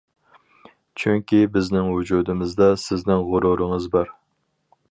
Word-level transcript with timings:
چۈنكى، 1.01 1.41
بىزنىڭ 1.57 1.91
ۋۇجۇدىمىزدا 1.97 2.71
سىزنىڭ 2.85 3.25
غۇرۇرىڭىز 3.29 3.87
بار!... 3.97 4.11